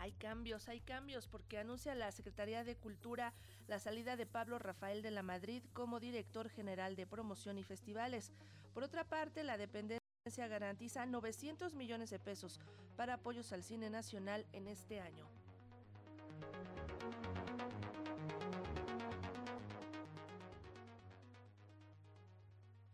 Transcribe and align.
Hay 0.00 0.12
cambios, 0.12 0.70
hay 0.70 0.80
cambios, 0.80 1.28
porque 1.28 1.58
anuncia 1.58 1.94
la 1.94 2.10
Secretaría 2.10 2.64
de 2.64 2.74
Cultura 2.74 3.34
la 3.68 3.78
salida 3.78 4.16
de 4.16 4.24
Pablo 4.24 4.58
Rafael 4.58 5.02
de 5.02 5.10
la 5.10 5.22
Madrid 5.22 5.62
como 5.74 6.00
director 6.00 6.48
general 6.48 6.96
de 6.96 7.06
promoción 7.06 7.58
y 7.58 7.64
festivales. 7.64 8.32
Por 8.72 8.82
otra 8.82 9.04
parte, 9.04 9.44
la 9.44 9.58
dependencia 9.58 10.00
garantiza 10.48 11.04
900 11.04 11.74
millones 11.74 12.08
de 12.08 12.18
pesos 12.18 12.60
para 12.96 13.14
apoyos 13.14 13.52
al 13.52 13.62
cine 13.62 13.90
nacional 13.90 14.46
en 14.54 14.68
este 14.68 15.00
año. 15.00 15.26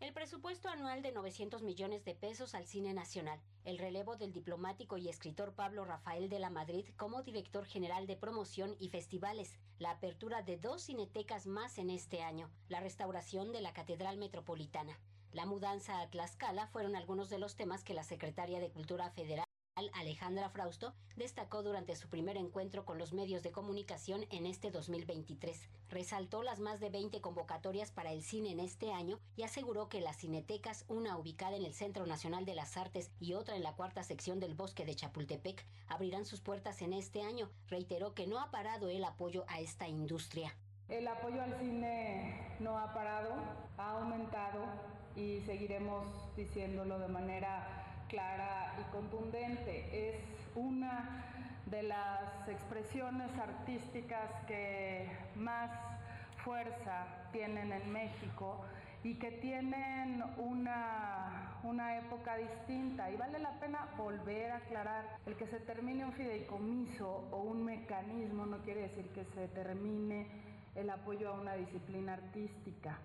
El 0.07 0.13
presupuesto 0.13 0.69
anual 0.69 1.01
de 1.01 1.11
900 1.11 1.63
millones 1.63 2.05
de 2.05 2.15
pesos 2.15 2.55
al 2.55 2.65
cine 2.65 2.93
nacional, 2.93 3.41
el 3.65 3.77
relevo 3.77 4.15
del 4.15 4.31
diplomático 4.31 4.95
y 4.95 5.09
escritor 5.09 5.53
Pablo 5.53 5.83
Rafael 5.83 6.29
de 6.29 6.39
la 6.39 6.49
Madrid 6.49 6.85
como 6.95 7.23
director 7.23 7.65
general 7.65 8.07
de 8.07 8.15
promoción 8.15 8.77
y 8.79 8.87
festivales, 8.87 9.59
la 9.79 9.91
apertura 9.91 10.43
de 10.43 10.55
dos 10.55 10.83
cinetecas 10.83 11.45
más 11.45 11.77
en 11.77 11.89
este 11.89 12.21
año, 12.21 12.49
la 12.69 12.79
restauración 12.79 13.51
de 13.51 13.59
la 13.59 13.73
Catedral 13.73 14.15
Metropolitana. 14.15 14.97
La 15.33 15.45
mudanza 15.45 15.99
a 15.99 16.09
Tlaxcala 16.09 16.67
fueron 16.67 16.95
algunos 16.95 17.29
de 17.29 17.39
los 17.39 17.57
temas 17.57 17.83
que 17.83 17.93
la 17.93 18.05
secretaria 18.05 18.61
de 18.61 18.71
Cultura 18.71 19.11
Federal 19.11 19.46
Alejandra 19.93 20.49
Frausto 20.49 20.93
destacó 21.15 21.61
durante 21.61 21.95
su 21.95 22.09
primer 22.09 22.35
encuentro 22.35 22.83
con 22.83 22.97
los 22.97 23.13
medios 23.13 23.43
de 23.43 23.51
comunicación 23.51 24.25
en 24.31 24.45
este 24.45 24.71
2023. 24.71 25.69
Resaltó 25.89 26.41
las 26.41 26.59
más 26.59 26.79
de 26.79 26.89
20 26.89 27.21
convocatorias 27.21 27.91
para 27.91 28.11
el 28.11 28.23
cine 28.23 28.51
en 28.51 28.59
este 28.59 28.91
año 28.91 29.19
y 29.35 29.43
aseguró 29.43 29.87
que 29.87 30.01
las 30.01 30.17
cinetecas, 30.17 30.85
una 30.87 31.17
ubicada 31.17 31.55
en 31.55 31.65
el 31.65 31.73
Centro 31.73 32.05
Nacional 32.07 32.45
de 32.45 32.55
las 32.55 32.75
Artes 32.75 33.11
y 33.19 33.33
otra 33.33 33.55
en 33.55 33.63
la 33.63 33.75
cuarta 33.75 34.03
sección 34.03 34.39
del 34.39 34.55
bosque 34.55 34.85
de 34.85 34.95
Chapultepec, 34.95 35.65
abrirán 35.87 36.25
sus 36.25 36.41
puertas 36.41 36.81
en 36.81 36.93
este 36.93 37.21
año. 37.21 37.49
Reiteró 37.67 38.13
que 38.13 38.27
no 38.27 38.39
ha 38.39 38.49
parado 38.49 38.89
el 38.89 39.03
apoyo 39.03 39.45
a 39.47 39.59
esta 39.59 39.87
industria. 39.87 40.55
El 40.89 41.07
apoyo 41.07 41.41
al 41.41 41.59
cine 41.59 42.55
no 42.59 42.77
ha 42.77 42.93
parado, 42.93 43.35
ha 43.77 43.91
aumentado 43.91 44.65
y 45.15 45.41
seguiremos 45.41 46.07
diciéndolo 46.35 46.97
de 46.97 47.07
manera 47.09 47.86
clara 48.07 48.73
y 48.79 48.91
contundente. 48.91 50.09
Es 50.09 50.21
una 50.55 51.23
de 51.65 51.83
las 51.83 52.47
expresiones 52.47 53.29
artísticas 53.37 54.31
que 54.47 55.09
más 55.35 55.69
fuerza 56.43 57.05
tienen 57.31 57.71
en 57.73 57.91
México 57.91 58.63
y 59.03 59.15
que 59.15 59.31
tienen 59.31 60.23
una, 60.37 61.59
una 61.63 61.97
época 61.97 62.37
distinta. 62.37 63.11
Y 63.11 63.17
vale 63.17 63.39
la 63.39 63.51
pena 63.59 63.89
volver 63.97 64.51
a 64.51 64.57
aclarar, 64.57 65.17
el 65.25 65.35
que 65.35 65.47
se 65.47 65.59
termine 65.59 66.05
un 66.05 66.13
fideicomiso 66.13 67.27
o 67.31 67.41
un 67.41 67.63
mecanismo 67.63 68.45
no 68.45 68.59
quiere 68.59 68.81
decir 68.81 69.07
que 69.09 69.25
se 69.25 69.47
termine 69.49 70.27
el 70.75 70.89
apoyo 70.89 71.29
a 71.29 71.39
una 71.39 71.53
disciplina 71.55 72.13
artística. 72.13 72.97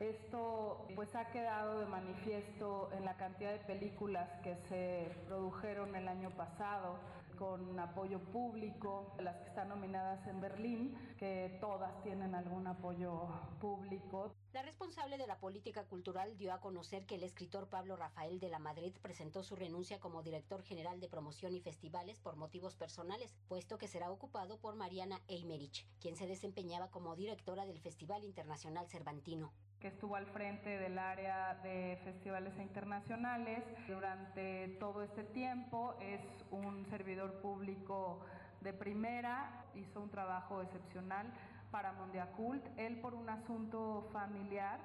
Esto 0.00 0.86
pues 0.94 1.14
ha 1.16 1.30
quedado 1.32 1.80
de 1.80 1.86
manifiesto 1.86 2.88
en 2.96 3.04
la 3.04 3.16
cantidad 3.16 3.50
de 3.50 3.58
películas 3.58 4.28
que 4.44 4.54
se 4.68 5.10
produjeron 5.26 5.96
el 5.96 6.06
año 6.06 6.30
pasado 6.30 7.00
con 7.38 7.78
apoyo 7.78 8.18
público, 8.18 9.14
las 9.20 9.36
que 9.36 9.48
están 9.48 9.68
nominadas 9.68 10.26
en 10.26 10.40
Berlín, 10.40 10.94
que 11.16 11.56
todas 11.60 12.02
tienen 12.02 12.34
algún 12.34 12.66
apoyo 12.66 13.28
público. 13.60 14.34
La 14.52 14.62
responsable 14.62 15.18
de 15.18 15.26
la 15.26 15.38
política 15.38 15.84
cultural 15.84 16.36
dio 16.36 16.52
a 16.52 16.60
conocer 16.60 17.06
que 17.06 17.14
el 17.14 17.22
escritor 17.22 17.68
Pablo 17.68 17.96
Rafael 17.96 18.40
de 18.40 18.48
la 18.48 18.58
Madrid 18.58 18.94
presentó 19.00 19.42
su 19.42 19.54
renuncia 19.54 20.00
como 20.00 20.22
director 20.22 20.62
general 20.62 21.00
de 21.00 21.08
promoción 21.08 21.54
y 21.54 21.60
festivales 21.60 22.18
por 22.18 22.36
motivos 22.36 22.74
personales, 22.74 23.36
puesto 23.46 23.78
que 23.78 23.88
será 23.88 24.10
ocupado 24.10 24.58
por 24.58 24.74
Mariana 24.74 25.20
Eimerich, 25.28 25.86
quien 26.00 26.16
se 26.16 26.26
desempeñaba 26.26 26.90
como 26.90 27.14
directora 27.14 27.66
del 27.66 27.78
Festival 27.78 28.24
Internacional 28.24 28.88
Cervantino 28.88 29.52
que 29.80 29.88
estuvo 29.88 30.16
al 30.16 30.26
frente 30.26 30.70
del 30.78 30.98
área 30.98 31.54
de 31.62 32.00
festivales 32.02 32.52
internacionales 32.58 33.62
durante 33.86 34.76
todo 34.80 35.04
este 35.04 35.22
tiempo, 35.22 35.94
es 36.00 36.20
un 36.50 36.84
servidor 37.18 37.40
público 37.40 38.20
de 38.60 38.72
primera, 38.72 39.64
hizo 39.74 40.00
un 40.00 40.08
trabajo 40.08 40.62
excepcional 40.62 41.26
para 41.72 41.92
Mondiacult, 41.92 42.64
él 42.76 43.00
por 43.00 43.14
un 43.14 43.28
asunto 43.28 44.08
familiar 44.12 44.78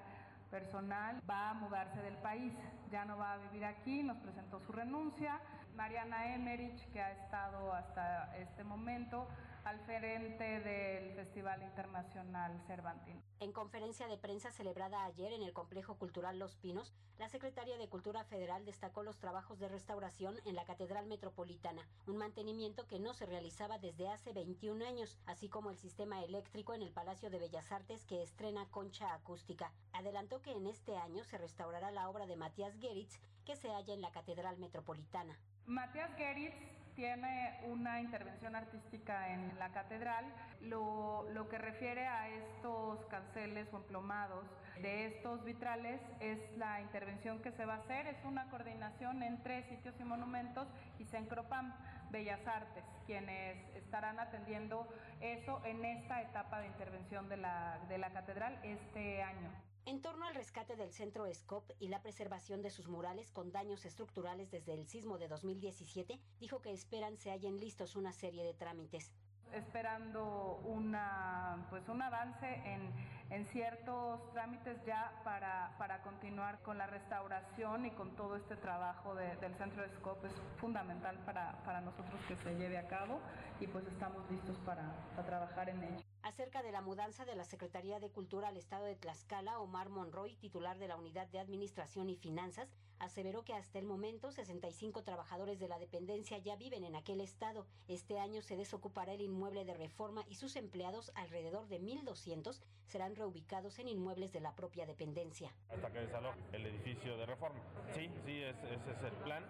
personal 0.50 1.22
va 1.30 1.52
a 1.52 1.54
mudarse 1.54 2.02
del 2.02 2.18
país, 2.18 2.52
ya 2.92 3.06
no 3.06 3.18
va 3.18 3.34
a 3.34 3.38
vivir 3.38 3.66
aquí, 3.66 4.02
nos 4.02 4.18
presentó 4.18 4.60
su 4.62 4.72
renuncia. 4.72 5.40
Mariana 5.76 6.36
Emerich, 6.36 6.90
que 6.92 7.02
ha 7.02 7.12
estado 7.12 7.74
hasta 7.74 8.38
este 8.38 8.64
momento 8.64 9.28
al 9.64 9.80
frente 9.82 10.60
del 10.60 11.14
Festival 11.16 11.64
Internacional 11.64 12.62
Cervantino. 12.68 13.22
En 13.40 13.54
conferencia 13.54 14.08
de 14.08 14.18
prensa 14.18 14.52
celebrada 14.52 15.06
ayer 15.06 15.32
en 15.32 15.42
el 15.42 15.54
Complejo 15.54 15.96
Cultural 15.98 16.38
Los 16.38 16.56
Pinos, 16.58 16.94
la 17.18 17.30
Secretaria 17.30 17.78
de 17.78 17.88
Cultura 17.88 18.24
Federal 18.26 18.66
destacó 18.66 19.04
los 19.04 19.20
trabajos 19.20 19.60
de 19.60 19.70
restauración 19.70 20.36
en 20.46 20.56
la 20.56 20.66
Catedral 20.66 21.08
Metropolitana, 21.08 21.88
un 22.08 22.18
mantenimiento 22.18 22.88
que 22.88 23.00
no 23.00 23.14
se 23.14 23.26
realizaba 23.26 23.80
desde 23.80 24.10
hace 24.10 24.34
21 24.34 24.86
años, 24.86 25.18
así 25.26 25.48
como 25.48 25.72
el 25.72 25.78
sistema 25.78 26.24
eléctrico 26.24 26.74
en 26.74 26.82
el 26.82 26.92
Palacio 26.92 27.30
de 27.30 27.40
Bellas 27.40 27.72
Artes 27.72 28.06
que 28.06 28.22
estrena 28.22 28.68
concha 28.70 29.14
acústica. 29.14 29.72
Adelantó 29.94 30.42
que 30.42 30.52
en 30.52 30.68
este 30.68 30.98
año 30.98 31.24
se 31.24 31.38
restaurará 31.38 31.92
la 31.92 32.10
obra 32.10 32.28
de 32.28 32.36
Matías 32.36 32.76
Geritz 32.80 33.20
que 33.46 33.56
se 33.56 33.70
halla 33.70 33.94
en 33.94 34.02
la 34.02 34.12
Catedral 34.12 34.58
Metropolitana. 34.58 35.38
Matías 35.66 36.14
Geritz 36.18 36.56
tiene 36.96 37.60
una 37.66 38.02
intervención 38.02 38.56
artística 38.56 39.34
en 39.34 39.58
la 39.58 39.70
catedral. 39.70 40.26
Lo, 40.62 41.48
que 41.50 41.58
refiere 41.58 42.08
a 42.08 42.30
estos 42.30 43.06
canceles 43.06 43.68
o 43.74 43.78
emplomados 43.78 44.46
de 44.82 45.06
estos 45.08 45.44
vitrales 45.44 46.02
es 46.20 46.40
la 46.58 46.82
intervención 46.82 47.42
que 47.42 47.52
se 47.52 47.66
va 47.66 47.76
a 47.76 47.78
hacer. 47.78 48.08
Es 48.08 48.24
una 48.26 48.50
coordinación 48.50 49.24
entre 49.24 49.64
sitios 49.70 49.96
y 50.00 50.04
monumentos 50.04 50.68
y 51.00 51.06
Sencropam 51.06 51.74
Bellas 52.12 52.46
Artes, 52.48 52.84
quienes 53.06 53.58
estarán 53.76 54.20
atendiendo 54.20 54.88
eso 55.22 55.62
en 55.66 55.84
esta 55.84 56.22
etapa 56.22 56.60
de 56.60 56.68
intervención 56.68 57.28
de 57.30 57.38
la, 57.38 57.80
de 57.90 57.98
la 57.98 58.12
catedral 58.12 58.60
este 58.64 59.24
año. 59.24 59.52
En 59.86 60.02
torno 60.02 60.26
al 60.26 60.36
rescate 60.36 60.78
del 60.78 60.94
centro 60.94 61.26
SCOP 61.32 61.72
y 61.80 61.90
la 61.90 62.02
preservación 62.02 62.62
de 62.62 62.70
sus 62.70 62.88
murales 62.88 63.32
con 63.32 63.52
daños 63.52 63.86
estructurales 63.86 64.50
desde 64.50 64.74
el 64.74 64.88
sismo 64.88 65.18
de 65.18 65.28
2017, 65.28 66.20
dijo 66.40 66.62
que 66.62 66.72
esperan 66.72 67.18
se 67.18 67.32
hallen 67.32 67.60
listos 67.60 67.98
una 67.98 68.14
serie 68.14 68.44
de 68.44 68.54
trámites 68.54 69.12
esperando 69.54 70.62
una, 70.66 71.68
pues 71.70 71.88
un 71.88 72.02
avance 72.02 72.48
en, 72.66 72.92
en 73.30 73.46
ciertos 73.48 74.32
trámites 74.34 74.84
ya 74.86 75.22
para, 75.24 75.76
para, 75.78 76.02
continuar 76.02 76.60
con 76.62 76.78
la 76.78 76.88
restauración 76.88 77.86
y 77.86 77.92
con 77.92 78.16
todo 78.16 78.36
este 78.36 78.56
trabajo 78.56 79.14
del 79.16 79.56
centro 79.56 79.84
de 79.84 79.90
SCOP 79.90 80.26
es 80.26 80.34
fundamental 80.58 81.18
para, 81.26 81.64
para, 81.64 81.82
nosotros 81.82 82.20
que 82.28 82.36
se 82.38 82.56
lleve 82.56 82.78
a 82.78 82.88
cabo 82.88 83.20
y 83.60 83.68
pues 83.68 83.86
estamos 83.88 84.30
listos 84.32 84.58
para, 84.66 84.92
para 85.16 85.28
trabajar 85.28 85.70
en 85.70 85.84
ello. 85.84 86.13
Acerca 86.24 86.64
de 86.64 86.72
la 86.72 86.82
mudanza 86.82 87.26
de 87.26 87.36
la 87.36 87.44
Secretaría 87.44 88.00
de 88.00 88.10
Cultura 88.10 88.48
al 88.48 88.56
Estado 88.56 88.86
de 88.86 88.96
Tlaxcala, 88.96 89.60
Omar 89.60 89.90
Monroy, 89.90 90.38
titular 90.38 90.80
de 90.80 90.88
la 90.88 90.96
Unidad 90.96 91.28
de 91.28 91.40
Administración 91.40 92.10
y 92.10 92.16
Finanzas, 92.16 92.72
aseveró 93.00 93.44
que 93.44 93.54
hasta 93.54 93.78
el 93.78 93.86
momento 93.86 94.32
65 94.32 95.04
trabajadores 95.04 95.60
de 95.60 95.68
la 95.68 95.80
dependencia 95.80 96.38
ya 96.38 96.56
viven 96.56 96.86
en 96.86 96.96
aquel 96.96 97.20
estado. 97.20 97.68
Este 97.90 98.20
año 98.20 98.42
se 98.42 98.56
desocupará 98.56 99.12
el 99.12 99.20
inmueble 99.20 99.66
de 99.66 99.74
reforma 99.74 100.24
y 100.30 100.36
sus 100.36 100.56
empleados, 100.56 101.12
alrededor 101.16 101.68
de 101.68 101.82
1.200, 101.82 102.62
serán 102.86 103.18
reubicados 103.18 103.78
en 103.80 103.90
inmuebles 103.90 104.32
de 104.32 104.40
la 104.40 104.56
propia 104.56 104.86
dependencia. 104.86 105.54
Hasta 105.70 105.92
que 105.92 106.00
desaloje 106.00 106.40
el 106.54 106.66
edificio 106.68 107.18
de 107.18 107.26
reforma. 107.26 107.60
Sí, 107.94 108.10
sí, 108.26 108.44
ese 108.44 108.76
es 108.76 109.04
el 109.04 109.16
plan 109.24 109.44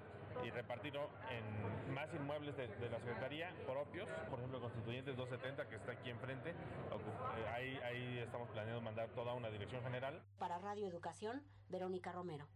y 0.44 0.50
repartirlo 0.50 1.10
en 1.30 1.94
más 1.94 2.14
inmuebles 2.14 2.56
de, 2.58 2.68
la 2.90 3.00
Secretaría 3.00 3.54
propios, 3.66 4.08
por 4.30 4.40
ejemplo, 4.40 4.62
Constituyentes 4.62 5.16
270, 5.16 5.70
que 5.70 5.76
está 5.76 5.92
aquí 5.92 6.10
enfrente. 6.10 6.52
Eh, 6.52 7.48
ahí, 7.54 7.80
ahí 7.84 8.20
estamos 8.20 8.50
planeando 8.50 8.82
mandar 8.82 9.10
toda 9.10 9.34
una 9.34 9.50
dirección 9.50 9.84
general. 9.84 10.22
Para 10.40 10.58
Radio 10.60 10.88
Educación, 10.88 11.44
Verónica 11.70 12.12
Romero. 12.12 12.48